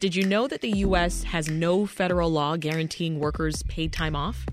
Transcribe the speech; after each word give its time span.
Did 0.00 0.14
you 0.14 0.24
know 0.24 0.46
that 0.46 0.60
the 0.60 0.78
U.S. 0.78 1.24
has 1.24 1.50
no 1.50 1.84
federal 1.84 2.30
law 2.30 2.56
guaranteeing 2.56 3.18
workers 3.18 3.64
paid 3.64 3.92
time 3.92 4.14
off? 4.14 4.46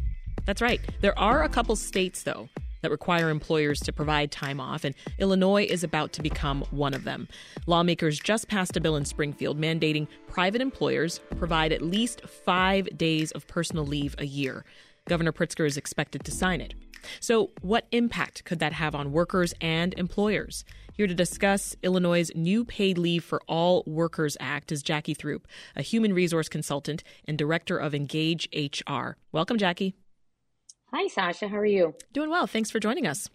That's 0.45 0.59
right. 0.59 0.81
There 1.01 1.17
are 1.19 1.43
a 1.43 1.49
couple 1.49 1.75
states, 1.75 2.23
though, 2.23 2.49
that 2.81 2.89
require 2.89 3.29
employers 3.29 3.79
to 3.81 3.93
provide 3.93 4.31
time 4.31 4.59
off, 4.59 4.83
and 4.83 4.95
Illinois 5.19 5.65
is 5.65 5.83
about 5.83 6.13
to 6.13 6.23
become 6.23 6.63
one 6.71 6.95
of 6.95 7.03
them. 7.03 7.27
Lawmakers 7.67 8.19
just 8.19 8.47
passed 8.47 8.75
a 8.75 8.81
bill 8.81 8.95
in 8.95 9.05
Springfield 9.05 9.61
mandating 9.61 10.07
private 10.27 10.61
employers 10.61 11.19
provide 11.37 11.71
at 11.71 11.83
least 11.83 12.21
five 12.27 12.89
days 12.97 13.31
of 13.33 13.45
personal 13.45 13.85
leave 13.85 14.15
a 14.17 14.25
year. 14.25 14.65
Governor 15.07 15.31
Pritzker 15.31 15.67
is 15.67 15.77
expected 15.77 16.25
to 16.25 16.31
sign 16.31 16.59
it. 16.59 16.73
So, 17.19 17.51
what 17.61 17.87
impact 17.91 18.43
could 18.45 18.59
that 18.59 18.73
have 18.73 18.95
on 18.95 19.11
workers 19.11 19.53
and 19.61 19.93
employers? 19.95 20.63
Here 20.93 21.07
to 21.07 21.13
discuss 21.13 21.75
Illinois' 21.83 22.31
new 22.35 22.63
Paid 22.63 22.97
Leave 22.97 23.23
for 23.23 23.41
All 23.47 23.83
Workers 23.85 24.37
Act 24.39 24.71
is 24.71 24.81
Jackie 24.81 25.13
Throop, 25.13 25.45
a 25.75 25.81
human 25.81 26.13
resource 26.13 26.47
consultant 26.47 27.03
and 27.27 27.37
director 27.37 27.77
of 27.77 27.93
Engage 27.93 28.47
HR. 28.55 29.17
Welcome, 29.31 29.57
Jackie. 29.57 29.93
Hi, 30.93 31.07
Sasha. 31.07 31.49
How 31.49 31.57
are 31.57 31.65
you? 31.65 31.95
Doing 32.13 32.29
well. 32.29 32.47
Thanks 32.47 32.71
for 32.71 32.79
joining 32.79 33.05
us. 33.05 33.29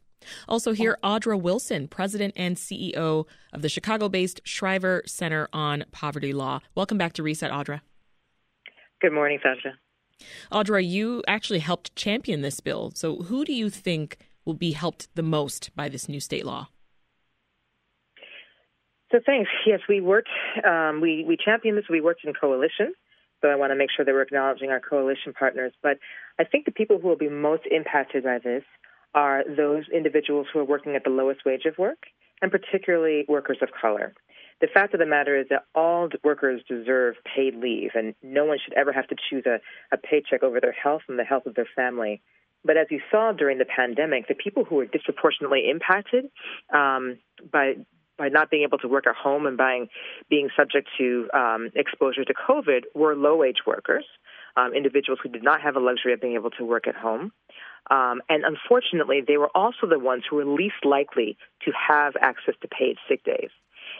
Also, 0.48 0.72
here, 0.72 0.98
Audra 1.04 1.40
Wilson, 1.40 1.88
President 1.88 2.32
and 2.36 2.56
CEO 2.56 3.26
of 3.52 3.62
the 3.62 3.68
Chicago 3.68 4.08
based 4.08 4.40
Shriver 4.44 5.02
Center 5.06 5.48
on 5.52 5.84
Poverty 5.92 6.32
Law. 6.32 6.60
Welcome 6.74 6.98
back 6.98 7.12
to 7.14 7.22
Reset, 7.22 7.50
Audra. 7.50 7.80
Good 9.00 9.12
morning, 9.12 9.38
Sasha. 9.42 9.76
Audra, 10.52 10.86
you 10.86 11.22
actually 11.26 11.60
helped 11.60 11.94
champion 11.96 12.42
this 12.42 12.60
bill. 12.60 12.92
So, 12.94 13.16
who 13.16 13.44
do 13.44 13.52
you 13.52 13.70
think 13.70 14.18
will 14.44 14.54
be 14.54 14.72
helped 14.72 15.08
the 15.14 15.22
most 15.22 15.70
by 15.74 15.88
this 15.88 16.08
new 16.08 16.20
state 16.20 16.44
law? 16.44 16.68
So 19.12 19.18
thanks. 19.24 19.50
Yes, 19.66 19.80
we 19.88 20.00
worked. 20.00 20.28
Um, 20.66 21.00
we 21.00 21.24
we 21.26 21.36
championed 21.36 21.76
this. 21.76 21.84
We 21.90 22.00
worked 22.00 22.24
in 22.24 22.32
coalition. 22.32 22.94
So 23.42 23.48
I 23.48 23.56
want 23.56 23.70
to 23.70 23.76
make 23.76 23.88
sure 23.94 24.04
that 24.04 24.12
we're 24.12 24.22
acknowledging 24.22 24.70
our 24.70 24.80
coalition 24.80 25.32
partners. 25.32 25.72
But 25.82 25.98
I 26.38 26.44
think 26.44 26.66
the 26.66 26.72
people 26.72 26.98
who 26.98 27.08
will 27.08 27.16
be 27.16 27.28
most 27.28 27.62
impacted 27.70 28.24
by 28.24 28.38
this 28.38 28.62
are 29.14 29.44
those 29.44 29.84
individuals 29.92 30.46
who 30.52 30.58
are 30.58 30.64
working 30.64 30.94
at 30.94 31.04
the 31.04 31.10
lowest 31.10 31.40
wage 31.44 31.64
of 31.64 31.78
work, 31.78 32.04
and 32.42 32.50
particularly 32.50 33.24
workers 33.28 33.58
of 33.62 33.70
color. 33.80 34.12
The 34.60 34.66
fact 34.66 34.92
of 34.92 35.00
the 35.00 35.06
matter 35.06 35.38
is 35.38 35.46
that 35.48 35.64
all 35.74 36.08
workers 36.22 36.60
deserve 36.68 37.16
paid 37.24 37.54
leave, 37.54 37.90
and 37.94 38.14
no 38.22 38.44
one 38.44 38.58
should 38.62 38.74
ever 38.74 38.92
have 38.92 39.08
to 39.08 39.16
choose 39.28 39.44
a, 39.46 39.60
a 39.92 39.96
paycheck 39.96 40.42
over 40.42 40.60
their 40.60 40.72
health 40.72 41.02
and 41.08 41.18
the 41.18 41.24
health 41.24 41.46
of 41.46 41.54
their 41.54 41.68
family. 41.74 42.20
But 42.64 42.76
as 42.76 42.88
you 42.90 43.00
saw 43.10 43.32
during 43.32 43.56
the 43.58 43.64
pandemic, 43.64 44.28
the 44.28 44.34
people 44.34 44.64
who 44.64 44.76
were 44.76 44.86
disproportionately 44.86 45.70
impacted 45.70 46.26
um, 46.72 47.18
by 47.50 47.76
by 48.18 48.28
not 48.28 48.50
being 48.50 48.64
able 48.64 48.76
to 48.76 48.86
work 48.86 49.06
at 49.06 49.16
home 49.16 49.46
and 49.46 49.56
by 49.56 49.88
being 50.28 50.50
subject 50.54 50.86
to 50.98 51.26
um, 51.32 51.70
exposure 51.74 52.22
to 52.22 52.34
COVID 52.34 52.82
were 52.94 53.16
low 53.16 53.34
wage 53.34 53.62
workers, 53.66 54.04
um, 54.58 54.74
individuals 54.74 55.18
who 55.22 55.30
did 55.30 55.42
not 55.42 55.62
have 55.62 55.74
a 55.74 55.80
luxury 55.80 56.12
of 56.12 56.20
being 56.20 56.34
able 56.34 56.50
to 56.50 56.62
work 56.62 56.86
at 56.86 56.94
home. 56.94 57.32
Um, 57.90 58.20
and 58.28 58.44
unfortunately, 58.44 59.22
they 59.26 59.38
were 59.38 59.48
also 59.54 59.86
the 59.88 59.98
ones 59.98 60.24
who 60.28 60.36
were 60.36 60.44
least 60.44 60.84
likely 60.84 61.38
to 61.64 61.72
have 61.72 62.14
access 62.20 62.54
to 62.60 62.68
paid 62.68 62.96
sick 63.08 63.24
days. 63.24 63.48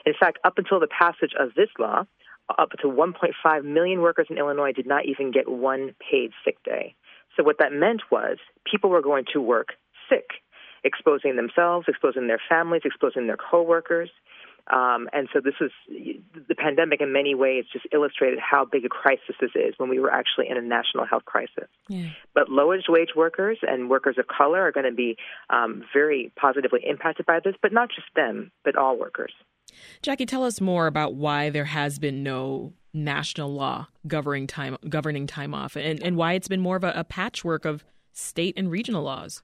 In 0.06 0.14
fact, 0.18 0.38
up 0.44 0.58
until 0.58 0.80
the 0.80 0.88
passage 0.88 1.32
of 1.38 1.54
this 1.54 1.68
law, 1.78 2.04
up 2.58 2.70
to 2.82 2.88
1.5 2.88 3.64
million 3.64 4.00
workers 4.00 4.26
in 4.28 4.38
Illinois 4.38 4.72
did 4.72 4.86
not 4.86 5.06
even 5.06 5.30
get 5.30 5.48
one 5.48 5.94
paid 6.10 6.32
sick 6.44 6.62
day. 6.64 6.94
So 7.36 7.44
what 7.44 7.58
that 7.58 7.72
meant 7.72 8.02
was 8.10 8.38
people 8.70 8.90
were 8.90 9.02
going 9.02 9.24
to 9.32 9.40
work 9.40 9.74
sick 10.08 10.30
exposing 10.82 11.36
themselves, 11.36 11.86
exposing 11.88 12.26
their 12.26 12.40
families, 12.48 12.82
exposing 12.84 13.26
their 13.26 13.36
coworkers. 13.36 14.10
Um, 14.68 15.08
and 15.12 15.28
so 15.32 15.40
this 15.40 15.54
is 15.60 15.70
the 16.48 16.54
pandemic 16.54 17.00
in 17.00 17.12
many 17.12 17.34
ways 17.34 17.64
just 17.72 17.86
illustrated 17.92 18.38
how 18.38 18.64
big 18.64 18.84
a 18.84 18.88
crisis 18.88 19.36
this 19.40 19.50
is 19.54 19.74
when 19.78 19.88
we 19.88 19.98
were 19.98 20.12
actually 20.12 20.48
in 20.48 20.56
a 20.56 20.62
national 20.62 21.06
health 21.06 21.24
crisis. 21.24 21.68
Yeah. 21.88 22.10
But 22.34 22.48
low 22.48 22.68
wage 22.68 23.10
workers 23.16 23.58
and 23.62 23.90
workers 23.90 24.16
of 24.18 24.26
color 24.26 24.60
are 24.60 24.72
going 24.72 24.86
to 24.86 24.92
be 24.92 25.16
um, 25.50 25.84
very 25.92 26.32
positively 26.36 26.80
impacted 26.86 27.26
by 27.26 27.40
this, 27.44 27.54
but 27.62 27.72
not 27.72 27.88
just 27.88 28.08
them, 28.14 28.50
but 28.64 28.76
all 28.76 28.98
workers. 28.98 29.32
Jackie, 30.02 30.26
tell 30.26 30.44
us 30.44 30.60
more 30.60 30.86
about 30.86 31.14
why 31.14 31.50
there 31.50 31.66
has 31.66 31.98
been 31.98 32.22
no 32.22 32.72
national 32.92 33.52
law 33.52 33.86
governing 34.06 34.46
time 34.48 34.76
governing 34.88 35.26
time 35.26 35.54
off 35.54 35.76
and, 35.76 36.02
and 36.02 36.16
why 36.16 36.32
it's 36.32 36.48
been 36.48 36.60
more 36.60 36.74
of 36.74 36.82
a, 36.82 36.92
a 36.96 37.04
patchwork 37.04 37.64
of 37.64 37.84
state 38.12 38.54
and 38.56 38.70
regional 38.70 39.02
laws. 39.02 39.42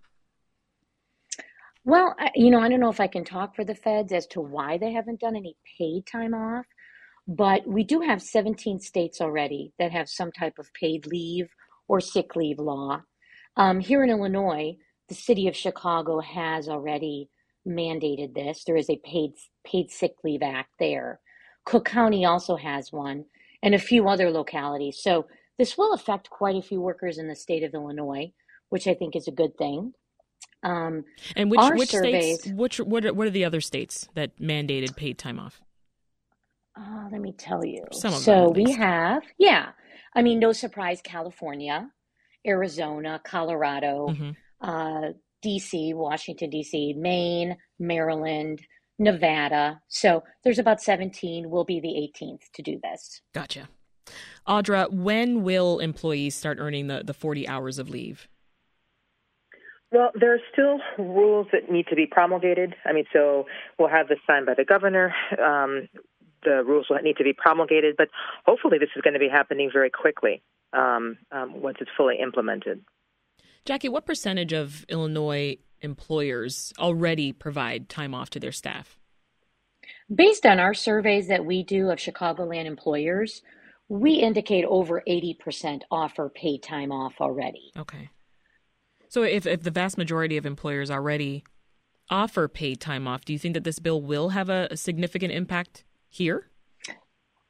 Well, 1.86 2.16
you 2.34 2.50
know, 2.50 2.58
I 2.58 2.68
don't 2.68 2.80
know 2.80 2.90
if 2.90 2.98
I 2.98 3.06
can 3.06 3.24
talk 3.24 3.54
for 3.54 3.64
the 3.64 3.76
feds 3.76 4.12
as 4.12 4.26
to 4.28 4.40
why 4.40 4.76
they 4.76 4.90
haven't 4.90 5.20
done 5.20 5.36
any 5.36 5.56
paid 5.78 6.04
time 6.04 6.34
off, 6.34 6.66
but 7.28 7.64
we 7.64 7.84
do 7.84 8.00
have 8.00 8.20
17 8.20 8.80
states 8.80 9.20
already 9.20 9.72
that 9.78 9.92
have 9.92 10.08
some 10.08 10.32
type 10.32 10.54
of 10.58 10.72
paid 10.74 11.06
leave 11.06 11.48
or 11.86 12.00
sick 12.00 12.34
leave 12.34 12.58
law. 12.58 13.02
Um, 13.56 13.78
here 13.78 14.02
in 14.02 14.10
Illinois, 14.10 14.76
the 15.08 15.14
city 15.14 15.46
of 15.46 15.54
Chicago 15.54 16.18
has 16.18 16.68
already 16.68 17.28
mandated 17.64 18.34
this. 18.34 18.64
There 18.64 18.76
is 18.76 18.90
a 18.90 19.00
paid 19.04 19.34
paid 19.64 19.92
sick 19.92 20.14
leave 20.24 20.42
act 20.42 20.70
there. 20.80 21.20
Cook 21.64 21.84
County 21.84 22.24
also 22.24 22.56
has 22.56 22.90
one, 22.90 23.26
and 23.62 23.76
a 23.76 23.78
few 23.78 24.08
other 24.08 24.32
localities. 24.32 24.98
So 25.00 25.26
this 25.56 25.78
will 25.78 25.92
affect 25.92 26.30
quite 26.30 26.56
a 26.56 26.62
few 26.62 26.80
workers 26.80 27.18
in 27.18 27.28
the 27.28 27.36
state 27.36 27.62
of 27.62 27.74
Illinois, 27.74 28.32
which 28.70 28.88
I 28.88 28.94
think 28.94 29.14
is 29.14 29.28
a 29.28 29.32
good 29.32 29.56
thing. 29.56 29.92
Um, 30.62 31.04
and 31.36 31.50
which 31.50 31.60
which 31.74 31.90
surveys, 31.90 32.40
states? 32.40 32.56
Which 32.56 32.78
what 32.78 33.04
are, 33.04 33.14
what 33.14 33.26
are 33.26 33.30
the 33.30 33.44
other 33.44 33.60
states 33.60 34.08
that 34.14 34.38
mandated 34.40 34.96
paid 34.96 35.18
time 35.18 35.38
off? 35.38 35.60
Uh, 36.76 37.08
let 37.10 37.20
me 37.20 37.32
tell 37.32 37.64
you. 37.64 37.84
Some 37.92 38.12
of 38.12 38.20
so 38.20 38.50
we 38.50 38.72
have, 38.72 39.22
yeah. 39.38 39.70
I 40.14 40.22
mean, 40.22 40.38
no 40.38 40.52
surprise, 40.52 41.00
California, 41.02 41.88
Arizona, 42.46 43.20
Colorado, 43.24 44.08
mm-hmm. 44.08 44.30
uh, 44.60 45.12
D.C., 45.42 45.94
Washington 45.94 46.50
D.C., 46.50 46.94
Maine, 46.94 47.56
Maryland, 47.78 48.60
Nevada. 48.98 49.80
So 49.88 50.22
there's 50.44 50.58
about 50.58 50.82
17. 50.82 51.48
We'll 51.48 51.64
be 51.64 51.80
the 51.80 51.88
18th 51.88 52.42
to 52.54 52.62
do 52.62 52.78
this. 52.82 53.20
Gotcha. 53.34 53.68
Audra, 54.46 54.90
when 54.90 55.42
will 55.42 55.78
employees 55.80 56.34
start 56.34 56.58
earning 56.60 56.86
the, 56.86 57.02
the 57.04 57.14
40 57.14 57.48
hours 57.48 57.78
of 57.78 57.88
leave? 57.88 58.28
Well, 59.92 60.10
there 60.18 60.34
are 60.34 60.40
still 60.52 60.80
rules 60.98 61.46
that 61.52 61.70
need 61.70 61.86
to 61.88 61.96
be 61.96 62.06
promulgated. 62.06 62.74
I 62.84 62.92
mean, 62.92 63.04
so 63.12 63.46
we'll 63.78 63.88
have 63.88 64.08
this 64.08 64.18
signed 64.26 64.46
by 64.46 64.54
the 64.54 64.64
governor. 64.64 65.14
Um, 65.32 65.88
the 66.42 66.62
rules 66.64 66.86
will 66.90 66.98
need 66.98 67.16
to 67.18 67.24
be 67.24 67.32
promulgated, 67.32 67.96
but 67.96 68.08
hopefully 68.44 68.78
this 68.78 68.90
is 68.96 69.02
going 69.02 69.14
to 69.14 69.20
be 69.20 69.28
happening 69.28 69.70
very 69.72 69.90
quickly 69.90 70.42
um, 70.72 71.18
um, 71.30 71.60
once 71.60 71.78
it's 71.80 71.90
fully 71.96 72.18
implemented. 72.20 72.82
Jackie, 73.64 73.88
what 73.88 74.06
percentage 74.06 74.52
of 74.52 74.84
Illinois 74.88 75.56
employers 75.82 76.72
already 76.78 77.32
provide 77.32 77.88
time 77.88 78.14
off 78.14 78.30
to 78.30 78.40
their 78.40 78.52
staff? 78.52 78.98
Based 80.12 80.46
on 80.46 80.60
our 80.60 80.74
surveys 80.74 81.28
that 81.28 81.44
we 81.44 81.62
do 81.62 81.90
of 81.90 81.98
Chicagoland 81.98 82.66
employers, 82.66 83.42
we 83.88 84.14
indicate 84.14 84.64
over 84.64 85.02
80% 85.06 85.82
offer 85.90 86.28
paid 86.28 86.62
time 86.62 86.92
off 86.92 87.14
already. 87.20 87.72
Okay. 87.76 88.10
So 89.08 89.22
if, 89.22 89.46
if 89.46 89.62
the 89.62 89.70
vast 89.70 89.98
majority 89.98 90.36
of 90.36 90.46
employers 90.46 90.90
already 90.90 91.44
offer 92.10 92.48
paid 92.48 92.80
time 92.80 93.06
off, 93.06 93.24
do 93.24 93.32
you 93.32 93.38
think 93.38 93.54
that 93.54 93.64
this 93.64 93.78
bill 93.78 94.00
will 94.00 94.30
have 94.30 94.48
a, 94.48 94.68
a 94.70 94.76
significant 94.76 95.32
impact 95.32 95.84
here? 96.08 96.50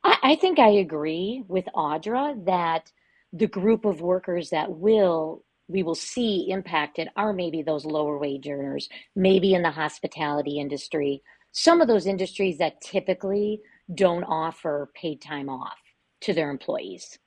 I, 0.05 0.16
I 0.22 0.37
think 0.37 0.59
I 0.59 0.69
agree 0.69 1.45
with 1.49 1.66
Audra 1.75 2.45
that 2.47 2.93
the 3.33 3.47
group 3.47 3.84
of 3.84 4.00
workers 4.00 4.50
that 4.50 4.71
will 4.71 5.45
we 5.69 5.83
will 5.83 5.97
see 5.97 6.47
impacted 6.49 7.09
are 7.16 7.33
maybe 7.33 7.61
those 7.61 7.84
lower 7.84 8.19
wage 8.19 8.47
earners, 8.49 8.89
maybe 9.16 9.53
in 9.53 9.62
the 9.62 9.71
hospitality 9.71 10.61
industry, 10.61 11.22
some 11.50 11.81
of 11.81 11.89
those 11.89 12.06
industries 12.06 12.59
that 12.59 12.81
typically 12.81 13.61
don't 13.93 14.22
offer 14.25 14.91
paid 14.95 15.21
time 15.21 15.49
off 15.49 15.78
to 16.21 16.33
their 16.33 16.50
employees. 16.50 17.19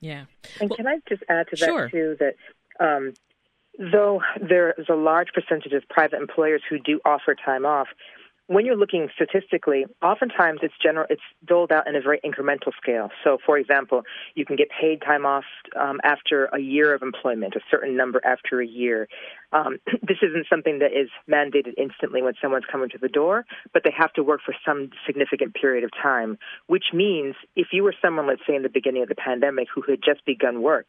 Yeah. 0.00 0.24
And 0.60 0.70
well, 0.70 0.76
can 0.76 0.86
I 0.86 0.98
just 1.08 1.22
add 1.28 1.46
to 1.50 1.56
that 1.56 1.66
sure. 1.66 1.88
too 1.90 2.16
that 2.20 2.34
um, 2.80 3.12
Though 3.78 4.20
there 4.40 4.74
is 4.76 4.86
a 4.88 4.94
large 4.94 5.28
percentage 5.32 5.72
of 5.72 5.88
private 5.88 6.20
employers 6.20 6.62
who 6.68 6.78
do 6.78 7.00
offer 7.04 7.34
time 7.34 7.64
off, 7.64 7.86
when 8.48 8.64
you're 8.64 8.76
looking 8.76 9.08
statistically, 9.14 9.84
oftentimes 10.02 10.60
it's 10.62 10.74
general, 10.82 11.06
it's 11.10 11.22
doled 11.44 11.70
out 11.70 11.86
in 11.86 11.94
a 11.94 12.00
very 12.00 12.18
incremental 12.24 12.72
scale. 12.80 13.10
So, 13.22 13.36
for 13.44 13.58
example, 13.58 14.02
you 14.34 14.46
can 14.46 14.56
get 14.56 14.68
paid 14.70 15.02
time 15.02 15.26
off 15.26 15.44
um, 15.78 16.00
after 16.02 16.46
a 16.46 16.58
year 16.58 16.94
of 16.94 17.02
employment, 17.02 17.54
a 17.56 17.60
certain 17.70 17.94
number 17.94 18.22
after 18.24 18.60
a 18.62 18.66
year. 18.66 19.06
Um, 19.52 19.78
this 20.02 20.16
isn't 20.22 20.46
something 20.48 20.78
that 20.78 20.92
is 20.98 21.10
mandated 21.30 21.74
instantly 21.76 22.22
when 22.22 22.34
someone's 22.40 22.64
coming 22.72 22.88
to 22.88 22.98
the 22.98 23.08
door, 23.08 23.44
but 23.74 23.82
they 23.84 23.92
have 23.96 24.14
to 24.14 24.22
work 24.22 24.40
for 24.44 24.54
some 24.66 24.90
significant 25.06 25.54
period 25.54 25.84
of 25.84 25.90
time. 26.02 26.38
Which 26.68 26.86
means, 26.94 27.34
if 27.54 27.68
you 27.72 27.84
were 27.84 27.94
someone, 28.02 28.26
let's 28.26 28.42
say, 28.48 28.56
in 28.56 28.62
the 28.62 28.70
beginning 28.70 29.02
of 29.02 29.10
the 29.10 29.14
pandemic, 29.14 29.68
who 29.72 29.82
had 29.82 30.00
just 30.02 30.24
begun 30.24 30.62
work, 30.62 30.88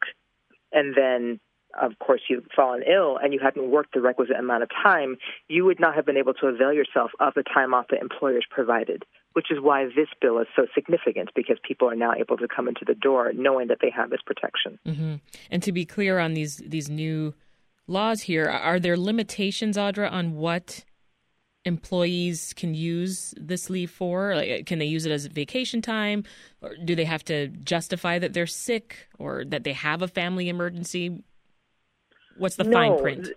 and 0.72 0.94
then 0.96 1.40
of 1.78 1.98
course, 1.98 2.22
you've 2.28 2.46
fallen 2.54 2.82
ill 2.82 3.18
and 3.22 3.32
you 3.32 3.40
hadn't 3.40 3.70
worked 3.70 3.94
the 3.94 4.00
requisite 4.00 4.36
amount 4.38 4.62
of 4.62 4.70
time, 4.70 5.16
you 5.48 5.64
would 5.64 5.80
not 5.80 5.94
have 5.94 6.06
been 6.06 6.16
able 6.16 6.34
to 6.34 6.46
avail 6.46 6.72
yourself 6.72 7.10
of 7.20 7.34
the 7.34 7.42
time 7.42 7.74
off 7.74 7.88
that 7.90 8.00
employers 8.00 8.46
provided. 8.50 9.04
which 9.32 9.50
is 9.50 9.58
why 9.60 9.84
this 9.84 10.08
bill 10.20 10.38
is 10.38 10.46
so 10.56 10.66
significant 10.74 11.30
because 11.34 11.56
people 11.66 11.88
are 11.88 11.94
now 11.94 12.12
able 12.18 12.36
to 12.36 12.48
come 12.48 12.68
into 12.68 12.84
the 12.84 12.94
door 12.94 13.32
knowing 13.32 13.68
that 13.68 13.78
they 13.80 13.90
have 13.90 14.10
this 14.10 14.20
protection. 14.24 14.78
Mm-hmm. 14.86 15.14
And 15.50 15.62
to 15.62 15.72
be 15.72 15.84
clear 15.84 16.18
on 16.18 16.34
these 16.34 16.56
these 16.66 16.88
new 16.88 17.34
laws 17.86 18.22
here, 18.22 18.48
are 18.48 18.80
there 18.80 18.96
limitations, 18.96 19.76
Audra, 19.76 20.10
on 20.10 20.34
what 20.36 20.84
employees 21.64 22.54
can 22.54 22.74
use 22.74 23.34
this 23.36 23.68
leave 23.68 23.90
for? 23.90 24.34
Like, 24.34 24.66
can 24.66 24.78
they 24.78 24.86
use 24.86 25.04
it 25.06 25.12
as 25.12 25.26
vacation 25.26 25.82
time, 25.82 26.24
or 26.62 26.74
do 26.84 26.96
they 26.96 27.04
have 27.04 27.24
to 27.26 27.48
justify 27.48 28.18
that 28.18 28.32
they're 28.32 28.46
sick 28.46 29.08
or 29.18 29.44
that 29.44 29.64
they 29.64 29.74
have 29.74 30.02
a 30.02 30.08
family 30.08 30.48
emergency? 30.48 31.22
What's 32.36 32.56
the 32.56 32.64
no, 32.64 32.72
fine 32.72 32.98
print? 33.00 33.28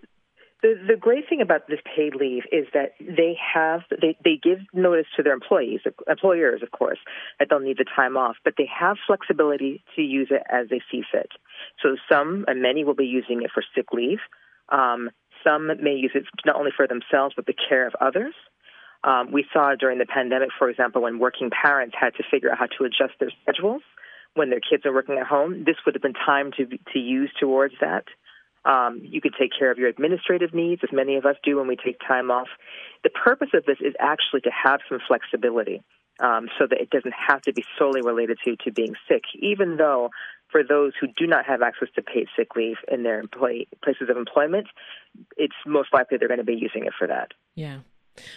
The, 0.63 0.75
the 0.87 0.95
great 0.95 1.27
thing 1.27 1.41
about 1.41 1.67
this 1.67 1.79
paid 1.83 2.15
leave 2.15 2.43
is 2.49 2.65
that 2.73 2.93
they 3.01 3.37
have 3.53 3.81
they, 3.89 4.17
they 4.23 4.39
give 4.41 4.59
notice 4.73 5.07
to 5.17 5.23
their 5.23 5.33
employees, 5.33 5.81
employers, 6.07 6.61
of 6.63 6.71
course, 6.71 6.99
that 7.37 7.49
they'll 7.49 7.59
need 7.59 7.77
the 7.77 7.85
time 7.95 8.15
off, 8.15 8.37
but 8.45 8.53
they 8.57 8.69
have 8.73 8.95
flexibility 9.05 9.83
to 9.97 10.01
use 10.01 10.29
it 10.31 10.41
as 10.49 10.69
they 10.69 10.79
see 10.89 11.03
fit. 11.11 11.31
So 11.81 11.97
some 12.09 12.45
and 12.47 12.61
many 12.61 12.85
will 12.85 12.95
be 12.95 13.05
using 13.05 13.41
it 13.43 13.51
for 13.53 13.61
sick 13.75 13.87
leave. 13.91 14.19
Um, 14.69 15.09
some 15.43 15.67
may 15.67 15.95
use 15.95 16.11
it 16.15 16.23
not 16.45 16.55
only 16.55 16.71
for 16.73 16.87
themselves 16.87 17.35
but 17.35 17.45
the 17.45 17.53
care 17.53 17.85
of 17.85 17.93
others. 17.99 18.33
Um, 19.03 19.33
we 19.33 19.45
saw 19.51 19.75
during 19.77 19.97
the 19.97 20.05
pandemic, 20.05 20.49
for 20.57 20.69
example, 20.69 21.01
when 21.01 21.19
working 21.19 21.49
parents 21.49 21.93
had 21.99 22.15
to 22.15 22.23
figure 22.31 22.49
out 22.49 22.57
how 22.57 22.67
to 22.67 22.85
adjust 22.85 23.19
their 23.19 23.31
schedules 23.41 23.81
when 24.35 24.49
their 24.49 24.61
kids 24.61 24.85
are 24.85 24.93
working 24.93 25.17
at 25.17 25.27
home. 25.27 25.65
This 25.65 25.75
would 25.85 25.93
have 25.93 26.01
been 26.01 26.13
time 26.13 26.51
to 26.57 26.65
to 26.93 26.99
use 26.99 27.31
towards 27.37 27.73
that. 27.81 28.05
Um, 28.65 29.01
you 29.03 29.19
could 29.19 29.33
take 29.37 29.51
care 29.57 29.71
of 29.71 29.77
your 29.77 29.89
administrative 29.89 30.53
needs, 30.53 30.81
as 30.83 30.89
many 30.93 31.15
of 31.15 31.25
us 31.25 31.35
do 31.43 31.57
when 31.57 31.67
we 31.67 31.75
take 31.75 31.99
time 31.99 32.31
off. 32.31 32.47
The 33.03 33.09
purpose 33.09 33.49
of 33.53 33.65
this 33.65 33.77
is 33.81 33.93
actually 33.99 34.41
to 34.41 34.51
have 34.51 34.79
some 34.87 34.99
flexibility 35.05 35.83
um, 36.19 36.47
so 36.57 36.67
that 36.69 36.79
it 36.79 36.89
doesn't 36.89 37.13
have 37.13 37.41
to 37.41 37.53
be 37.53 37.63
solely 37.77 38.01
related 38.01 38.37
to, 38.45 38.55
to 38.63 38.71
being 38.71 38.95
sick, 39.07 39.23
even 39.39 39.77
though 39.77 40.09
for 40.49 40.63
those 40.63 40.93
who 40.99 41.07
do 41.07 41.27
not 41.27 41.45
have 41.45 41.61
access 41.61 41.89
to 41.95 42.01
paid 42.01 42.27
sick 42.37 42.55
leave 42.55 42.77
in 42.89 43.03
their 43.03 43.19
employee, 43.19 43.67
places 43.83 44.09
of 44.09 44.17
employment, 44.17 44.67
it's 45.35 45.55
most 45.65 45.89
likely 45.91 46.17
they're 46.17 46.27
going 46.27 46.37
to 46.37 46.43
be 46.45 46.53
using 46.53 46.85
it 46.85 46.93
for 46.97 47.07
that. 47.07 47.31
Yeah. 47.55 47.79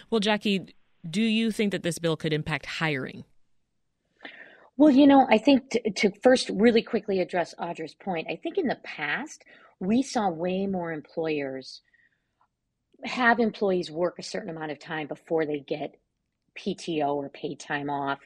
Well, 0.09 0.19
Jackie, 0.19 0.73
do 1.09 1.21
you 1.21 1.51
think 1.51 1.71
that 1.71 1.83
this 1.83 1.99
bill 1.99 2.17
could 2.17 2.33
impact 2.33 2.65
hiring? 2.65 3.23
Well, 4.77 4.91
you 4.91 5.07
know, 5.07 5.25
I 5.29 5.37
think 5.37 5.69
to, 5.71 5.91
to 5.91 6.11
first 6.21 6.49
really 6.53 6.81
quickly 6.81 7.19
address 7.19 7.55
Audra's 7.59 7.95
point, 7.95 8.27
I 8.29 8.35
think 8.35 8.57
in 8.57 8.67
the 8.67 8.77
past, 8.83 9.43
we 9.79 10.01
saw 10.01 10.29
way 10.29 10.65
more 10.65 10.91
employers 10.91 11.81
have 13.03 13.39
employees 13.39 13.91
work 13.91 14.17
a 14.17 14.23
certain 14.23 14.49
amount 14.49 14.71
of 14.71 14.79
time 14.79 15.07
before 15.07 15.45
they 15.45 15.59
get 15.59 15.95
PTO 16.57 17.15
or 17.15 17.29
paid 17.29 17.59
time 17.59 17.89
off. 17.89 18.19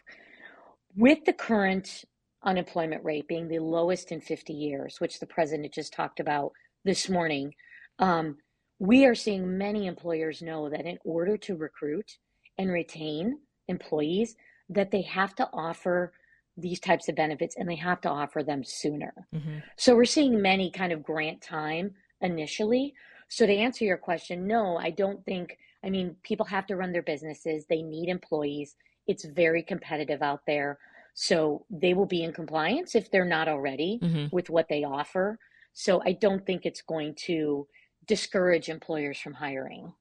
With 0.95 1.25
the 1.25 1.33
current 1.33 2.05
unemployment 2.43 3.03
rate 3.03 3.27
being 3.27 3.47
the 3.47 3.59
lowest 3.59 4.11
in 4.11 4.21
50 4.21 4.53
years, 4.53 4.95
which 4.99 5.19
the 5.19 5.27
president 5.27 5.73
just 5.73 5.93
talked 5.93 6.19
about 6.19 6.53
this 6.85 7.09
morning, 7.09 7.53
um, 7.99 8.37
we 8.79 9.05
are 9.05 9.15
seeing 9.15 9.57
many 9.57 9.85
employers 9.85 10.41
know 10.41 10.69
that 10.69 10.85
in 10.85 10.97
order 11.03 11.37
to 11.37 11.55
recruit 11.55 12.17
and 12.57 12.71
retain 12.71 13.37
employees, 13.67 14.35
that 14.69 14.91
they 14.91 15.01
have 15.01 15.35
to 15.35 15.47
offer 15.53 16.13
these 16.61 16.79
types 16.79 17.09
of 17.09 17.15
benefits 17.15 17.55
and 17.57 17.69
they 17.69 17.75
have 17.75 18.01
to 18.01 18.09
offer 18.09 18.43
them 18.43 18.63
sooner. 18.63 19.13
Mm-hmm. 19.33 19.59
So 19.77 19.95
we're 19.95 20.05
seeing 20.05 20.41
many 20.41 20.71
kind 20.71 20.91
of 20.91 21.03
grant 21.03 21.41
time 21.41 21.95
initially. 22.21 22.93
So 23.27 23.45
to 23.45 23.53
answer 23.53 23.85
your 23.85 23.97
question, 23.97 24.47
no, 24.47 24.77
I 24.77 24.91
don't 24.91 25.23
think, 25.25 25.57
I 25.83 25.89
mean, 25.89 26.15
people 26.23 26.45
have 26.47 26.67
to 26.67 26.75
run 26.75 26.91
their 26.91 27.01
businesses, 27.01 27.65
they 27.65 27.81
need 27.81 28.09
employees. 28.09 28.75
It's 29.07 29.25
very 29.25 29.63
competitive 29.63 30.21
out 30.21 30.41
there. 30.45 30.79
So 31.13 31.65
they 31.69 31.93
will 31.93 32.05
be 32.05 32.23
in 32.23 32.33
compliance 32.33 32.95
if 32.95 33.11
they're 33.11 33.25
not 33.25 33.47
already 33.47 33.99
mm-hmm. 34.01 34.27
with 34.31 34.49
what 34.49 34.67
they 34.69 34.83
offer. 34.83 35.39
So 35.73 36.01
I 36.05 36.13
don't 36.13 36.45
think 36.45 36.65
it's 36.65 36.81
going 36.81 37.15
to 37.25 37.67
discourage 38.05 38.69
employers 38.69 39.19
from 39.19 39.33
hiring. 39.33 39.93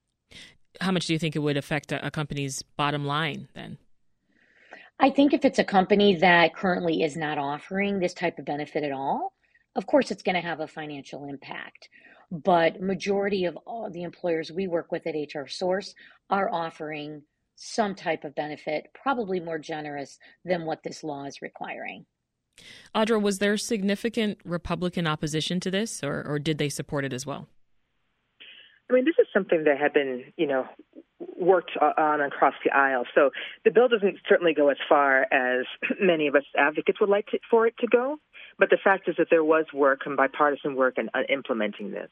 How 0.80 0.92
much 0.92 1.06
do 1.06 1.12
you 1.12 1.18
think 1.18 1.34
it 1.34 1.40
would 1.40 1.56
affect 1.56 1.92
a, 1.92 2.06
a 2.06 2.10
company's 2.10 2.62
bottom 2.62 3.04
line 3.04 3.48
then? 3.54 3.78
I 5.02 5.08
think 5.08 5.32
if 5.32 5.46
it's 5.46 5.58
a 5.58 5.64
company 5.64 6.14
that 6.16 6.54
currently 6.54 7.02
is 7.02 7.16
not 7.16 7.38
offering 7.38 7.98
this 7.98 8.12
type 8.12 8.38
of 8.38 8.44
benefit 8.44 8.84
at 8.84 8.92
all, 8.92 9.32
of 9.74 9.86
course 9.86 10.10
it's 10.10 10.22
going 10.22 10.34
to 10.34 10.46
have 10.46 10.60
a 10.60 10.66
financial 10.66 11.24
impact. 11.24 11.88
But 12.30 12.82
majority 12.82 13.46
of 13.46 13.56
all 13.64 13.90
the 13.90 14.02
employers 14.02 14.52
we 14.52 14.68
work 14.68 14.92
with 14.92 15.06
at 15.06 15.14
HR 15.14 15.46
Source 15.46 15.94
are 16.28 16.52
offering 16.52 17.22
some 17.56 17.94
type 17.94 18.24
of 18.24 18.34
benefit, 18.34 18.90
probably 18.94 19.40
more 19.40 19.58
generous 19.58 20.18
than 20.44 20.66
what 20.66 20.82
this 20.82 21.02
law 21.02 21.24
is 21.24 21.40
requiring. 21.40 22.04
Audra, 22.94 23.20
was 23.20 23.38
there 23.38 23.56
significant 23.56 24.38
Republican 24.44 25.06
opposition 25.06 25.60
to 25.60 25.70
this, 25.70 26.04
or, 26.04 26.22
or 26.26 26.38
did 26.38 26.58
they 26.58 26.68
support 26.68 27.06
it 27.06 27.14
as 27.14 27.24
well? 27.24 27.48
I 28.90 28.92
mean, 28.92 29.04
this 29.04 29.14
is 29.20 29.26
something 29.32 29.64
that 29.64 29.78
had 29.78 29.92
been, 29.92 30.24
you 30.36 30.46
know, 30.46 30.66
worked 31.36 31.76
on 31.76 32.20
across 32.20 32.54
the 32.64 32.70
aisle. 32.72 33.04
So 33.14 33.30
the 33.64 33.70
bill 33.70 33.88
doesn't 33.88 34.18
certainly 34.28 34.54
go 34.54 34.68
as 34.68 34.78
far 34.88 35.22
as 35.32 35.66
many 36.00 36.26
of 36.26 36.34
us 36.34 36.44
advocates 36.56 37.00
would 37.00 37.08
like 37.08 37.26
to, 37.28 37.38
for 37.50 37.66
it 37.66 37.74
to 37.78 37.86
go. 37.86 38.18
But 38.58 38.70
the 38.70 38.78
fact 38.82 39.08
is 39.08 39.16
that 39.18 39.28
there 39.30 39.44
was 39.44 39.66
work 39.72 40.00
and 40.06 40.16
bipartisan 40.16 40.74
work 40.74 40.98
in 40.98 41.08
uh, 41.14 41.20
implementing 41.28 41.92
this. 41.92 42.10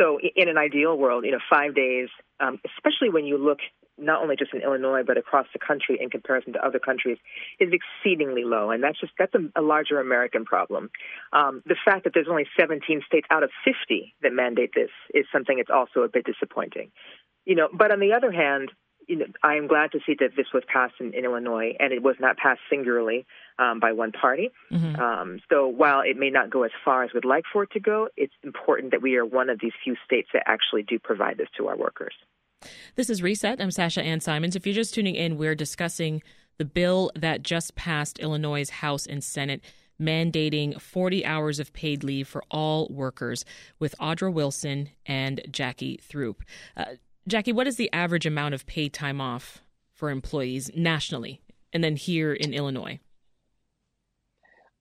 So 0.00 0.18
in 0.18 0.48
an 0.48 0.56
ideal 0.56 0.96
world, 0.96 1.24
you 1.24 1.32
know, 1.32 1.40
five 1.50 1.74
days, 1.74 2.08
um, 2.40 2.58
especially 2.64 3.10
when 3.10 3.26
you 3.26 3.36
look 3.36 3.58
not 3.98 4.22
only 4.22 4.34
just 4.34 4.54
in 4.54 4.62
Illinois 4.62 5.02
but 5.06 5.18
across 5.18 5.46
the 5.52 5.58
country 5.58 5.98
in 6.00 6.08
comparison 6.08 6.54
to 6.54 6.64
other 6.64 6.78
countries, 6.78 7.18
is 7.58 7.70
exceedingly 7.70 8.44
low, 8.44 8.70
and 8.70 8.82
that's 8.82 8.98
just 8.98 9.12
that's 9.18 9.34
a, 9.34 9.60
a 9.60 9.62
larger 9.62 10.00
American 10.00 10.46
problem. 10.46 10.90
Um, 11.34 11.62
the 11.66 11.76
fact 11.84 12.04
that 12.04 12.14
there's 12.14 12.28
only 12.30 12.46
17 12.58 13.02
states 13.06 13.26
out 13.30 13.42
of 13.42 13.50
50 13.62 14.14
that 14.22 14.32
mandate 14.32 14.70
this 14.74 14.90
is 15.12 15.26
something 15.30 15.58
that's 15.58 15.70
also 15.70 16.00
a 16.00 16.08
bit 16.08 16.24
disappointing. 16.24 16.90
You 17.44 17.56
know, 17.56 17.68
but 17.72 17.92
on 17.92 18.00
the 18.00 18.14
other 18.14 18.32
hand, 18.32 18.70
you 19.10 19.16
know, 19.16 19.26
I 19.42 19.56
am 19.56 19.66
glad 19.66 19.90
to 19.90 19.98
see 20.06 20.14
that 20.20 20.36
this 20.36 20.46
was 20.54 20.62
passed 20.72 20.94
in, 21.00 21.12
in 21.14 21.24
Illinois, 21.24 21.74
and 21.80 21.92
it 21.92 22.00
was 22.00 22.14
not 22.20 22.36
passed 22.36 22.60
singularly 22.70 23.26
um, 23.58 23.80
by 23.80 23.90
one 23.90 24.12
party. 24.12 24.50
Mm-hmm. 24.70 25.00
Um, 25.00 25.40
so 25.50 25.66
while 25.66 26.00
it 26.00 26.16
may 26.16 26.30
not 26.30 26.48
go 26.48 26.62
as 26.62 26.70
far 26.84 27.02
as 27.02 27.10
we'd 27.12 27.24
like 27.24 27.42
for 27.52 27.64
it 27.64 27.72
to 27.72 27.80
go, 27.80 28.08
it's 28.16 28.32
important 28.44 28.92
that 28.92 29.02
we 29.02 29.16
are 29.16 29.26
one 29.26 29.50
of 29.50 29.58
these 29.60 29.72
few 29.82 29.96
states 30.04 30.28
that 30.32 30.44
actually 30.46 30.84
do 30.84 31.00
provide 31.00 31.38
this 31.38 31.48
to 31.58 31.66
our 31.66 31.76
workers. 31.76 32.14
This 32.94 33.10
is 33.10 33.20
Reset. 33.20 33.60
I'm 33.60 33.72
Sasha 33.72 34.00
Ann 34.00 34.20
Simons. 34.20 34.54
If 34.54 34.64
you're 34.64 34.76
just 34.76 34.94
tuning 34.94 35.16
in, 35.16 35.36
we're 35.36 35.56
discussing 35.56 36.22
the 36.58 36.64
bill 36.64 37.10
that 37.16 37.42
just 37.42 37.74
passed 37.74 38.20
Illinois' 38.20 38.70
House 38.70 39.06
and 39.06 39.24
Senate 39.24 39.60
mandating 40.00 40.80
40 40.80 41.26
hours 41.26 41.58
of 41.58 41.72
paid 41.72 42.04
leave 42.04 42.28
for 42.28 42.44
all 42.48 42.86
workers 42.90 43.44
with 43.80 43.94
Audra 43.98 44.32
Wilson 44.32 44.90
and 45.04 45.42
Jackie 45.50 45.98
Throop. 46.00 46.42
Uh, 46.76 46.84
Jackie, 47.26 47.52
what 47.52 47.66
is 47.66 47.76
the 47.76 47.92
average 47.92 48.26
amount 48.26 48.54
of 48.54 48.66
paid 48.66 48.92
time 48.92 49.20
off 49.20 49.62
for 49.92 50.10
employees 50.10 50.70
nationally 50.74 51.40
and 51.72 51.84
then 51.84 51.96
here 51.96 52.32
in 52.32 52.54
Illinois? 52.54 53.00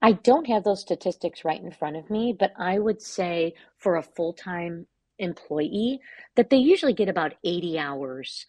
I 0.02 0.14
don't 0.14 0.48
have 0.48 0.64
those 0.64 0.82
statistics 0.82 1.44
right 1.44 1.62
in 1.62 1.72
front 1.72 1.98
of 1.98 2.10
me, 2.10 2.36
but 2.38 2.54
I 2.58 2.80
would 2.80 3.02
say 3.02 3.54
for 3.78 3.98
a 3.98 4.04
full 4.04 4.34
time 4.34 4.88
employee 5.18 6.00
that 6.36 6.50
they 6.50 6.58
usually 6.58 6.94
get 6.94 7.10
about 7.10 7.34
80 7.44 7.78
hours 7.78 8.46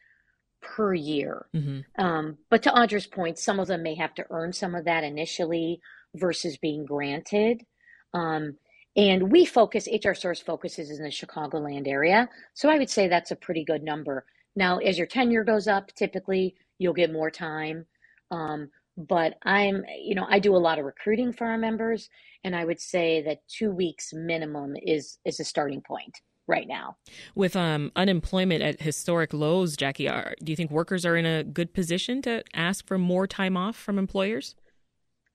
per 0.62 0.94
year. 0.94 1.46
Mm-hmm. 1.54 2.02
Um, 2.02 2.38
but 2.48 2.62
to 2.62 2.70
Audra's 2.70 3.06
point, 3.06 3.38
some 3.38 3.58
of 3.58 3.66
them 3.66 3.82
may 3.82 3.96
have 3.96 4.14
to 4.14 4.26
earn 4.30 4.52
some 4.52 4.74
of 4.74 4.84
that 4.84 5.02
initially 5.02 5.80
versus 6.14 6.56
being 6.58 6.84
granted. 6.84 7.62
Um, 8.14 8.56
and 8.96 9.30
we 9.30 9.44
focus, 9.44 9.88
HR 9.92 10.14
Source 10.14 10.40
focuses 10.40 10.90
in 10.90 11.02
the 11.02 11.10
Chicagoland 11.10 11.86
area. 11.86 12.28
So 12.54 12.68
I 12.68 12.78
would 12.78 12.90
say 12.90 13.08
that's 13.08 13.30
a 13.30 13.36
pretty 13.36 13.64
good 13.64 13.82
number. 13.82 14.24
Now, 14.56 14.78
as 14.78 14.98
your 14.98 15.06
tenure 15.06 15.44
goes 15.44 15.68
up, 15.68 15.94
typically 15.94 16.56
you'll 16.78 16.94
get 16.94 17.12
more 17.12 17.30
time. 17.30 17.86
Um, 18.30 18.70
but 18.96 19.34
I'm, 19.44 19.84
you 20.00 20.14
know, 20.14 20.26
I 20.28 20.40
do 20.40 20.54
a 20.54 20.58
lot 20.58 20.78
of 20.78 20.84
recruiting 20.84 21.32
for 21.32 21.46
our 21.46 21.56
members, 21.56 22.08
and 22.44 22.54
I 22.54 22.64
would 22.64 22.80
say 22.80 23.22
that 23.22 23.38
two 23.48 23.70
weeks 23.70 24.12
minimum 24.12 24.74
is 24.82 25.18
is 25.24 25.40
a 25.40 25.44
starting 25.44 25.80
point 25.80 26.20
right 26.46 26.66
now. 26.66 26.96
With 27.34 27.54
um, 27.56 27.92
unemployment 27.96 28.62
at 28.62 28.82
historic 28.82 29.32
lows, 29.32 29.76
Jackie, 29.76 30.08
are, 30.08 30.34
do 30.42 30.52
you 30.52 30.56
think 30.56 30.70
workers 30.70 31.06
are 31.06 31.16
in 31.16 31.24
a 31.24 31.44
good 31.44 31.72
position 31.72 32.20
to 32.22 32.42
ask 32.52 32.86
for 32.86 32.98
more 32.98 33.26
time 33.26 33.56
off 33.56 33.76
from 33.76 33.98
employers? 33.98 34.56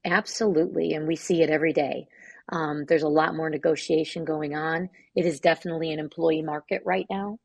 Absolutely, 0.06 0.94
and 0.94 1.06
we 1.06 1.16
see 1.16 1.42
it 1.42 1.50
every 1.50 1.72
day. 1.72 2.06
Um, 2.50 2.84
there's 2.86 3.02
a 3.02 3.08
lot 3.08 3.34
more 3.34 3.50
negotiation 3.50 4.24
going 4.24 4.54
on. 4.54 4.88
It 5.16 5.26
is 5.26 5.40
definitely 5.40 5.92
an 5.92 5.98
employee 5.98 6.42
market 6.42 6.80
right 6.84 7.06
now. 7.10 7.38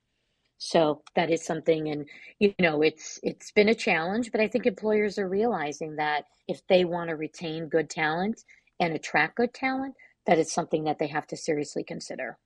So 0.59 1.01
that 1.15 1.31
is 1.31 1.43
something, 1.43 1.89
and 1.89 2.05
you 2.37 2.53
know, 2.59 2.83
it's 2.83 3.19
it's 3.23 3.51
been 3.51 3.69
a 3.69 3.73
challenge, 3.73 4.31
but 4.31 4.41
I 4.41 4.47
think 4.47 4.67
employers 4.67 5.17
are 5.17 5.27
realizing 5.27 5.95
that 5.95 6.25
if 6.47 6.61
they 6.67 6.85
want 6.85 7.09
to 7.09 7.15
retain 7.15 7.67
good 7.67 7.89
talent 7.89 8.43
and 8.79 8.93
attract 8.93 9.37
good 9.37 9.55
talent, 9.55 9.95
that 10.27 10.37
is 10.37 10.51
something 10.51 10.83
that 10.83 10.99
they 10.99 11.07
have 11.07 11.25
to 11.27 11.37
seriously 11.37 11.83
consider. 11.83 12.37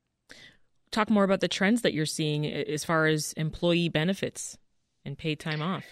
Talk 0.91 1.09
more 1.09 1.25
about 1.25 1.41
the 1.41 1.49
trends 1.49 1.81
that 1.81 1.93
you're 1.93 2.05
seeing 2.05 2.45
as 2.45 2.85
far 2.85 3.07
as 3.07 3.33
employee 3.33 3.89
benefits 3.89 4.57
and 5.03 5.17
paid 5.17 5.41
time 5.41 5.61
off. 5.61 5.83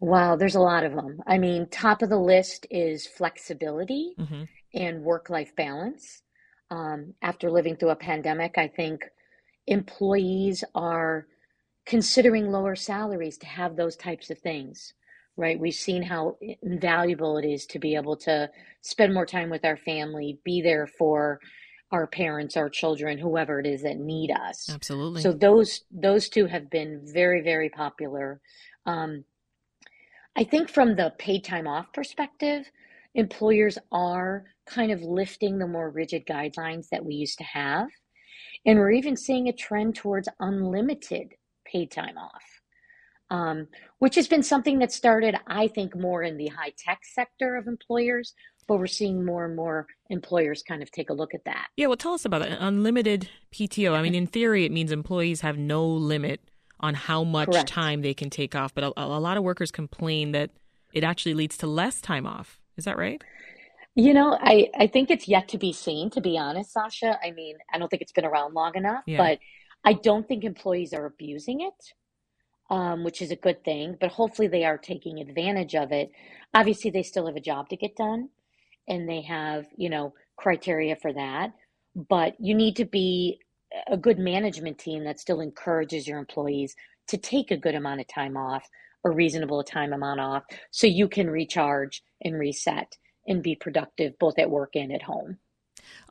Wow, 0.00 0.36
there's 0.36 0.56
a 0.56 0.60
lot 0.60 0.84
of 0.84 0.94
them. 0.94 1.22
I 1.26 1.38
mean, 1.38 1.68
top 1.70 2.02
of 2.02 2.10
the 2.10 2.18
list 2.18 2.66
is 2.70 3.06
flexibility 3.06 4.14
mm-hmm. 4.18 4.44
and 4.74 5.02
work 5.02 5.30
life 5.30 5.54
balance. 5.56 6.22
Um, 6.70 7.14
after 7.22 7.50
living 7.50 7.76
through 7.76 7.90
a 7.90 7.96
pandemic, 7.96 8.58
I 8.58 8.68
think 8.68 9.04
employees 9.66 10.64
are 10.74 11.26
considering 11.86 12.50
lower 12.50 12.74
salaries 12.74 13.38
to 13.38 13.46
have 13.46 13.76
those 13.76 13.96
types 13.96 14.30
of 14.30 14.38
things, 14.38 14.92
right? 15.36 15.58
We've 15.58 15.72
seen 15.72 16.02
how 16.02 16.36
invaluable 16.62 17.38
it 17.38 17.46
is 17.46 17.64
to 17.66 17.78
be 17.78 17.94
able 17.94 18.16
to 18.18 18.50
spend 18.82 19.14
more 19.14 19.26
time 19.26 19.48
with 19.48 19.64
our 19.64 19.76
family, 19.76 20.38
be 20.44 20.60
there 20.60 20.86
for 20.86 21.40
our 21.92 22.06
parents, 22.08 22.56
our 22.56 22.68
children, 22.68 23.16
whoever 23.16 23.60
it 23.60 23.66
is 23.66 23.82
that 23.82 23.98
need 23.98 24.32
us. 24.32 24.68
Absolutely. 24.68 25.22
So 25.22 25.32
those 25.32 25.82
those 25.92 26.28
two 26.28 26.46
have 26.46 26.68
been 26.68 27.00
very 27.04 27.42
very 27.42 27.68
popular. 27.70 28.40
Um, 28.86 29.24
I 30.36 30.44
think 30.44 30.68
from 30.68 30.96
the 30.96 31.14
paid 31.18 31.44
time 31.44 31.66
off 31.66 31.92
perspective, 31.94 32.70
employers 33.14 33.78
are 33.90 34.44
kind 34.66 34.92
of 34.92 35.00
lifting 35.00 35.58
the 35.58 35.66
more 35.66 35.88
rigid 35.90 36.26
guidelines 36.26 36.90
that 36.90 37.04
we 37.04 37.14
used 37.14 37.38
to 37.38 37.44
have. 37.44 37.88
And 38.66 38.78
we're 38.78 38.90
even 38.90 39.16
seeing 39.16 39.48
a 39.48 39.52
trend 39.52 39.94
towards 39.94 40.28
unlimited 40.38 41.32
paid 41.64 41.90
time 41.90 42.18
off, 42.18 42.42
um, 43.30 43.68
which 43.98 44.14
has 44.16 44.28
been 44.28 44.42
something 44.42 44.78
that 44.80 44.92
started, 44.92 45.36
I 45.46 45.68
think, 45.68 45.96
more 45.96 46.22
in 46.22 46.36
the 46.36 46.48
high 46.48 46.74
tech 46.76 47.00
sector 47.04 47.56
of 47.56 47.66
employers. 47.66 48.34
But 48.68 48.78
we're 48.78 48.88
seeing 48.88 49.24
more 49.24 49.46
and 49.46 49.54
more 49.54 49.86
employers 50.10 50.64
kind 50.64 50.82
of 50.82 50.90
take 50.90 51.08
a 51.08 51.14
look 51.14 51.34
at 51.34 51.44
that. 51.44 51.68
Yeah, 51.76 51.86
well, 51.86 51.96
tell 51.96 52.14
us 52.14 52.24
about 52.24 52.42
it. 52.42 52.58
Unlimited 52.60 53.30
PTO. 53.54 53.94
I 53.94 54.02
mean, 54.02 54.16
in 54.16 54.26
theory, 54.26 54.64
it 54.64 54.72
means 54.72 54.90
employees 54.90 55.42
have 55.42 55.56
no 55.56 55.86
limit 55.86 56.40
on 56.80 56.94
how 56.94 57.24
much 57.24 57.50
Correct. 57.50 57.68
time 57.68 58.02
they 58.02 58.14
can 58.14 58.30
take 58.30 58.54
off. 58.54 58.74
But 58.74 58.84
a, 58.84 58.92
a 58.96 59.20
lot 59.20 59.36
of 59.36 59.42
workers 59.42 59.70
complain 59.70 60.32
that 60.32 60.50
it 60.92 61.04
actually 61.04 61.34
leads 61.34 61.56
to 61.58 61.66
less 61.66 62.00
time 62.00 62.26
off. 62.26 62.60
Is 62.76 62.84
that 62.84 62.96
right? 62.96 63.22
You 63.94 64.12
know, 64.12 64.36
I, 64.38 64.70
I 64.78 64.86
think 64.86 65.10
it's 65.10 65.26
yet 65.26 65.48
to 65.48 65.58
be 65.58 65.72
seen, 65.72 66.10
to 66.10 66.20
be 66.20 66.36
honest, 66.36 66.72
Sasha. 66.72 67.18
I 67.24 67.30
mean, 67.30 67.56
I 67.72 67.78
don't 67.78 67.88
think 67.88 68.02
it's 68.02 68.12
been 68.12 68.26
around 68.26 68.52
long 68.52 68.74
enough, 68.74 69.02
yeah. 69.06 69.16
but 69.16 69.38
I 69.84 69.94
don't 69.94 70.28
think 70.28 70.44
employees 70.44 70.92
are 70.92 71.06
abusing 71.06 71.62
it, 71.62 71.94
um, 72.68 73.04
which 73.04 73.22
is 73.22 73.30
a 73.30 73.36
good 73.36 73.64
thing, 73.64 73.96
but 73.98 74.10
hopefully 74.10 74.48
they 74.48 74.64
are 74.64 74.76
taking 74.76 75.18
advantage 75.20 75.74
of 75.74 75.92
it. 75.92 76.10
Obviously, 76.52 76.90
they 76.90 77.02
still 77.02 77.26
have 77.26 77.36
a 77.36 77.40
job 77.40 77.70
to 77.70 77.76
get 77.76 77.96
done 77.96 78.28
and 78.86 79.08
they 79.08 79.22
have, 79.22 79.66
you 79.76 79.88
know, 79.88 80.12
criteria 80.36 80.96
for 80.96 81.12
that, 81.14 81.52
but 81.94 82.34
you 82.38 82.54
need 82.54 82.76
to 82.76 82.84
be 82.84 83.40
a 83.86 83.96
good 83.96 84.18
management 84.18 84.78
team 84.78 85.04
that 85.04 85.20
still 85.20 85.40
encourages 85.40 86.06
your 86.06 86.18
employees 86.18 86.74
to 87.08 87.16
take 87.16 87.50
a 87.50 87.56
good 87.56 87.74
amount 87.74 88.00
of 88.00 88.08
time 88.08 88.36
off, 88.36 88.68
a 89.04 89.10
reasonable 89.10 89.62
time 89.62 89.92
amount 89.92 90.20
off, 90.20 90.44
so 90.70 90.86
you 90.86 91.08
can 91.08 91.30
recharge 91.30 92.02
and 92.22 92.38
reset 92.38 92.96
and 93.26 93.42
be 93.42 93.54
productive 93.54 94.18
both 94.18 94.38
at 94.38 94.50
work 94.50 94.70
and 94.74 94.92
at 94.92 95.02
home. 95.02 95.38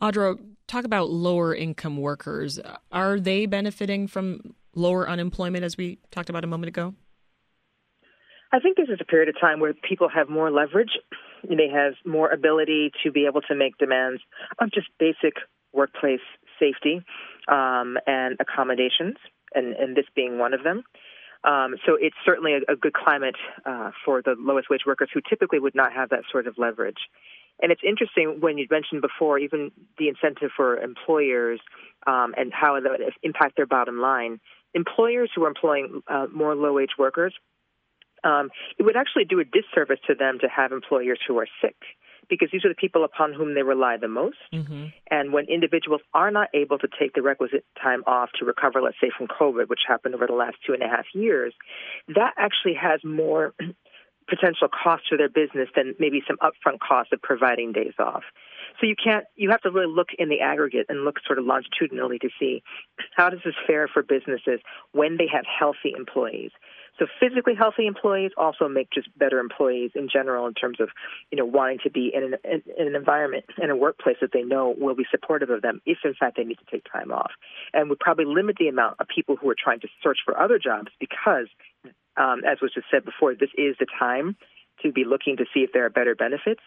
Audra, 0.02 0.40
talk 0.68 0.86
about 0.86 1.10
lower 1.10 1.54
income 1.54 1.98
workers. 1.98 2.60
Are 2.92 3.20
they 3.20 3.46
benefiting 3.46 4.08
from 4.08 4.56
lower 4.74 5.10
unemployment 5.10 5.64
as 5.64 5.78
we 5.78 6.00
talked 6.12 6.30
about 6.30 6.44
a 6.44 6.48
moment 6.48 6.70
ago? 6.70 6.94
I 8.52 8.60
think 8.60 8.78
this 8.78 8.88
is 8.90 9.00
a 9.02 9.06
period 9.06 9.28
of 9.28 9.36
time 9.40 9.60
where 9.60 9.74
people 9.74 10.08
have 10.08 10.30
more 10.30 10.52
leverage. 10.52 10.92
They 11.44 11.68
have 11.74 11.94
more 12.06 12.32
ability 12.32 12.92
to 13.04 13.12
be 13.12 13.26
able 13.26 13.42
to 13.42 13.56
make 13.56 13.78
demands 13.78 14.22
of 14.60 14.72
just 14.72 14.88
basic 15.00 15.34
workplace 15.74 16.22
safety 16.58 17.02
um, 17.48 17.98
and 18.08 18.38
accommodations, 18.40 19.16
and, 19.54 19.74
and 19.74 19.96
this 19.96 20.06
being 20.16 20.38
one 20.38 20.54
of 20.54 20.64
them. 20.64 20.84
Um, 21.44 21.76
so 21.86 21.96
it's 22.00 22.16
certainly 22.26 22.54
a, 22.54 22.74
a 22.74 22.76
good 22.76 22.94
climate 22.94 23.36
uh, 23.66 23.92
for 24.04 24.22
the 24.22 24.36
lowest 24.38 24.70
wage 24.70 24.82
workers 24.86 25.10
who 25.14 25.22
typically 25.30 25.60
would 25.60 25.76
not 25.76 25.94
have 25.94 26.10
that 26.10 26.24
sort 26.32 26.48
of 26.48 26.58
leverage. 26.58 26.98
And 27.62 27.72
it's 27.72 27.82
interesting 27.88 28.38
when 28.40 28.58
you 28.58 28.68
mentioned 28.70 29.02
before, 29.02 29.40
even 29.40 29.72
the 29.98 30.10
incentive 30.10 30.50
for 30.56 30.78
employers 30.78 31.60
um, 32.06 32.34
and 32.38 32.52
how 32.52 32.80
that 32.80 32.90
would 32.90 33.02
impact 33.24 33.56
their 33.56 33.66
bottom 33.68 34.00
line. 34.00 34.40
Employers 34.74 35.30
who 35.34 35.46
are 35.46 35.48
employing 35.48 36.02
uh, 36.08 36.26
more 36.34 36.54
low 36.56 36.74
wage 36.74 36.98
workers, 36.98 37.34
um, 38.24 38.50
it 38.78 38.84
would 38.84 38.98
actually 38.98 39.26
do 39.26 39.40
a 39.40 39.46
disservice 39.46 40.00
to 40.08 40.16
them 40.16 40.40
to 40.40 40.48
have 40.50 40.72
employers 40.72 41.20
who 41.26 41.38
are 41.38 41.48
sick 41.62 41.76
because 42.30 42.50
these 42.52 42.66
are 42.66 42.70
the 42.70 42.76
people 42.76 43.04
upon 43.04 43.34
whom 43.34 43.54
they 43.54 43.64
rely 43.64 43.98
the 43.98 44.08
most. 44.08 44.38
Mm-hmm. 44.54 44.86
And 45.10 45.34
when 45.34 45.46
individuals 45.46 46.02
are 46.14 46.32
not 46.32 46.50
able 46.54 46.78
to 46.80 46.88
take 47.00 47.14
the 47.14 47.22
requisite 47.22 47.66
time 47.82 48.04
off 48.08 48.30
to 48.40 48.46
recover, 48.46 48.82
let's 48.82 48.98
say 49.02 49.12
from 49.16 49.28
COVID, 49.28 49.70
which 49.70 49.82
happened 49.88 50.16
over 50.16 50.28
the 50.28 50.34
last 50.34 50.58
two 50.66 50.74
and 50.74 50.84
a 50.84 50.88
half 50.88 51.06
years, 51.14 51.54
that 52.08 52.34
actually 52.38 52.76
has 52.76 53.00
more 53.04 53.54
potential 54.28 54.68
cost 54.68 55.04
to 55.10 55.18
their 55.18 55.30
business 55.30 55.70
than 55.76 55.96
maybe 56.00 56.22
some 56.28 56.38
upfront 56.38 56.80
cost 56.80 57.14
of 57.14 57.22
providing 57.22 57.72
days 57.72 57.94
off. 58.00 58.24
So 58.80 58.88
you 58.88 58.96
can't, 59.02 59.26
you 59.36 59.52
have 59.52 59.62
to 59.62 59.72
really 59.72 59.92
look 59.94 60.10
in 60.18 60.30
the 60.30 60.42
aggregate 60.42 60.88
and 60.90 61.06
look 61.06 61.18
sort 61.26 61.40
of 61.40 61.46
longitudinally 61.46 62.20
to 62.20 62.30
see 62.40 62.64
how 63.16 63.30
does 63.30 63.40
this 63.46 63.56
fare 63.68 63.88
for 63.88 64.04
businesses 64.04 64.60
when 64.92 65.18
they 65.18 65.28
have 65.32 65.46
healthy 65.46 65.94
employees. 65.96 66.52
So 66.98 67.08
physically 67.20 67.54
healthy 67.56 67.88
employees 67.88 68.32
also 68.38 68.68
make 68.68 68.90
just 68.92 69.08
better 69.18 69.40
employees 69.40 69.92
in 69.96 70.08
general 70.12 70.48
in 70.48 70.54
terms 70.54 70.80
of, 70.80 70.90
you 71.32 71.38
know, 71.38 71.46
wanting 71.46 71.80
to 71.84 71.90
be 71.90 72.12
in 72.14 72.24
an, 72.24 72.36
in 72.44 72.88
an 72.88 72.96
environment, 72.96 73.46
in 73.62 73.70
a 73.70 73.76
workplace 73.76 74.18
that 74.22 74.32
they 74.32 74.44
know 74.44 74.74
will 74.78 74.96
be 74.96 75.06
supportive 75.12 75.50
of 75.50 75.62
them 75.62 75.82
if 75.86 76.00
in 76.06 76.14
fact 76.14 76.38
they 76.38 76.44
need 76.44 76.58
to 76.60 76.66
take 76.72 76.86
time 76.92 77.12
off. 77.12 77.32
And 77.74 77.90
would 77.90 78.00
probably 78.00 78.26
limit 78.26 78.56
the 78.58 78.70
amount 78.70 78.98
of 79.00 79.08
people 79.08 79.36
who 79.36 79.50
are 79.50 79.56
trying 79.62 79.82
to 79.82 79.88
search 80.02 80.20
for 80.24 80.40
other 80.40 80.58
jobs 80.58 80.92
because, 81.00 81.48
um, 82.18 82.44
as 82.46 82.60
was 82.62 82.74
just 82.74 82.88
said 82.90 83.04
before, 83.04 83.36
this 83.36 83.52
is 83.58 83.76
the 83.80 83.88
time 84.00 84.38
to 84.82 84.92
be 84.92 85.04
looking 85.04 85.38
to 85.38 85.46
see 85.54 85.62
if 85.62 85.72
there 85.74 85.86
are 85.86 85.90
better 85.90 86.16
benefits. 86.16 86.62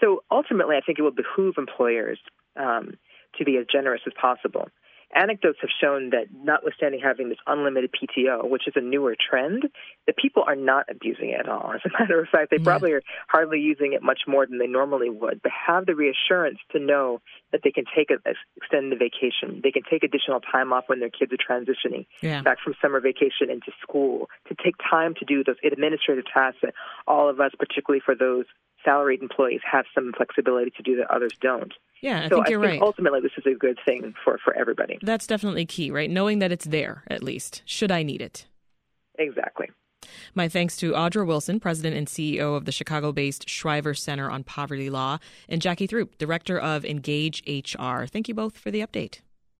So 0.00 0.22
ultimately, 0.30 0.76
I 0.76 0.80
think 0.80 0.98
it 0.98 1.02
will 1.02 1.12
behoove 1.12 1.54
employers 1.58 2.18
um, 2.56 2.94
to 3.38 3.44
be 3.44 3.56
as 3.58 3.66
generous 3.70 4.02
as 4.06 4.12
possible 4.20 4.68
anecdotes 5.14 5.58
have 5.60 5.70
shown 5.80 6.10
that 6.10 6.26
notwithstanding 6.32 7.00
having 7.02 7.28
this 7.28 7.38
unlimited 7.46 7.90
PTO, 7.92 8.48
which 8.48 8.66
is 8.66 8.74
a 8.76 8.80
newer 8.80 9.16
trend, 9.16 9.64
that 10.06 10.16
people 10.16 10.44
are 10.46 10.56
not 10.56 10.86
abusing 10.90 11.30
it 11.30 11.40
at 11.40 11.48
all. 11.48 11.72
As 11.74 11.80
a 11.84 11.90
matter 11.98 12.20
of 12.20 12.28
fact, 12.28 12.50
they 12.50 12.58
yeah. 12.58 12.64
probably 12.64 12.92
are 12.92 13.02
hardly 13.28 13.60
using 13.60 13.92
it 13.92 14.02
much 14.02 14.20
more 14.26 14.46
than 14.46 14.58
they 14.58 14.66
normally 14.66 15.10
would, 15.10 15.40
but 15.42 15.52
have 15.52 15.86
the 15.86 15.94
reassurance 15.94 16.58
to 16.72 16.78
know 16.78 17.20
that 17.52 17.60
they 17.62 17.70
can 17.70 17.84
take 17.96 18.10
an 18.10 18.18
extended 18.56 18.98
vacation. 18.98 19.60
They 19.62 19.70
can 19.70 19.82
take 19.88 20.02
additional 20.02 20.40
time 20.40 20.72
off 20.72 20.84
when 20.88 21.00
their 21.00 21.10
kids 21.10 21.32
are 21.32 21.36
transitioning 21.36 22.06
yeah. 22.20 22.42
back 22.42 22.58
from 22.62 22.74
summer 22.80 23.00
vacation 23.00 23.50
into 23.50 23.72
school, 23.82 24.28
to 24.48 24.54
take 24.62 24.74
time 24.78 25.14
to 25.18 25.24
do 25.24 25.44
those 25.44 25.56
administrative 25.64 26.24
tasks 26.32 26.60
that 26.62 26.74
all 27.06 27.28
of 27.28 27.40
us, 27.40 27.52
particularly 27.58 28.02
for 28.04 28.14
those 28.14 28.46
salaried 28.84 29.22
employees 29.22 29.60
have 29.70 29.86
some 29.94 30.12
flexibility 30.16 30.70
to 30.70 30.82
do 30.82 30.96
that 30.96 31.10
others 31.10 31.32
don't. 31.40 31.72
Yeah, 32.04 32.24
I 32.24 32.28
so 32.28 32.36
think 32.36 32.50
you're 32.50 32.62
I 32.62 32.68
think 32.68 32.82
right. 32.82 32.86
Ultimately, 32.86 33.20
this 33.20 33.32
is 33.38 33.46
a 33.46 33.56
good 33.56 33.78
thing 33.86 34.12
for, 34.22 34.38
for 34.44 34.54
everybody. 34.54 34.98
That's 35.00 35.26
definitely 35.26 35.64
key, 35.64 35.90
right? 35.90 36.10
Knowing 36.10 36.38
that 36.40 36.52
it's 36.52 36.66
there, 36.66 37.02
at 37.08 37.22
least, 37.22 37.62
should 37.64 37.90
I 37.90 38.02
need 38.02 38.20
it. 38.20 38.46
Exactly. 39.18 39.70
My 40.34 40.46
thanks 40.46 40.76
to 40.76 40.92
Audra 40.92 41.26
Wilson, 41.26 41.60
President 41.60 41.96
and 41.96 42.06
CEO 42.06 42.56
of 42.58 42.66
the 42.66 42.72
Chicago 42.72 43.10
based 43.10 43.48
Shriver 43.48 43.94
Center 43.94 44.30
on 44.30 44.44
Poverty 44.44 44.90
Law, 44.90 45.18
and 45.48 45.62
Jackie 45.62 45.86
Throop, 45.86 46.18
Director 46.18 46.60
of 46.60 46.84
Engage 46.84 47.42
HR. 47.46 48.04
Thank 48.04 48.28
you 48.28 48.34
both 48.34 48.58
for 48.58 48.70
the 48.70 48.80
update. 48.80 49.20